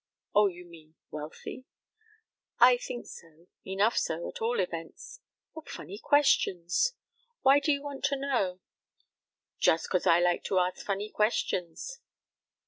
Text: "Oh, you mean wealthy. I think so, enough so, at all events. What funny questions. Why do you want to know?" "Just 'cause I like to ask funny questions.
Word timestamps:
"Oh, 0.33 0.47
you 0.47 0.65
mean 0.65 0.95
wealthy. 1.11 1.65
I 2.57 2.77
think 2.77 3.05
so, 3.05 3.45
enough 3.63 3.95
so, 3.97 4.27
at 4.29 4.41
all 4.41 4.59
events. 4.59 5.19
What 5.53 5.69
funny 5.69 5.99
questions. 5.99 6.93
Why 7.43 7.59
do 7.59 7.71
you 7.71 7.83
want 7.83 8.03
to 8.05 8.15
know?" 8.17 8.61
"Just 9.59 9.91
'cause 9.91 10.07
I 10.07 10.19
like 10.19 10.43
to 10.45 10.57
ask 10.57 10.83
funny 10.83 11.11
questions. 11.11 11.99